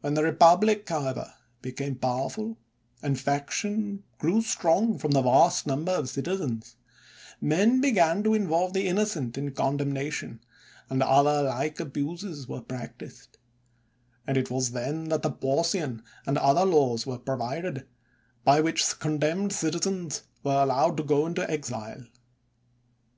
When 0.00 0.14
the 0.14 0.22
republic, 0.24 0.88
however, 0.88 1.34
became 1.60 1.96
powerful, 1.96 2.56
and 3.02 3.20
faction 3.20 4.02
grew 4.16 4.40
strong 4.40 4.96
from 4.96 5.10
the 5.10 5.20
vast 5.20 5.66
number 5.66 5.92
of 5.92 6.08
citizens, 6.08 6.76
men 7.38 7.78
began 7.82 8.22
to 8.22 8.32
involve 8.32 8.72
the 8.72 8.88
innocent 8.88 9.36
in 9.36 9.50
condemna 9.50 10.10
tion, 10.10 10.40
and 10.88 11.02
other 11.02 11.42
like 11.42 11.78
abuses 11.80 12.48
were 12.48 12.62
practised; 12.62 13.36
and 14.26 14.38
it 14.38 14.50
was 14.50 14.70
then 14.70 15.10
that 15.10 15.20
the 15.20 15.30
Porcian 15.30 16.02
and 16.24 16.38
other 16.38 16.64
laws 16.64 17.04
were 17.04 17.18
provided, 17.18 17.86
by 18.44 18.62
which 18.62 18.98
condemned 19.00 19.52
citizens 19.52 20.22
were 20.42 20.60
al 20.62 20.68
lowed 20.68 20.96
to 20.96 21.02
go 21.04 21.26
into 21.26 21.46
exile. 21.50 22.06